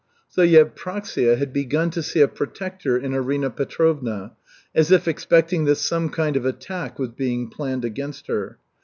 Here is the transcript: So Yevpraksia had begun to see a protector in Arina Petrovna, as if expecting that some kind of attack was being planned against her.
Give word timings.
So 0.29 0.41
Yevpraksia 0.41 1.37
had 1.37 1.53
begun 1.53 1.91
to 1.91 2.01
see 2.01 2.21
a 2.21 2.27
protector 2.27 2.97
in 2.97 3.13
Arina 3.13 3.51
Petrovna, 3.51 4.31
as 4.73 4.89
if 4.91 5.07
expecting 5.07 5.65
that 5.65 5.75
some 5.75 6.09
kind 6.09 6.35
of 6.35 6.43
attack 6.43 6.97
was 6.97 7.09
being 7.09 7.49
planned 7.49 7.85
against 7.85 8.25
her. 8.25 8.57